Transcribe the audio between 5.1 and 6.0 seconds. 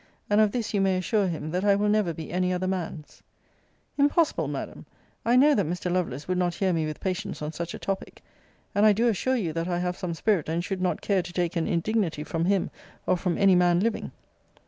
I know that Mr.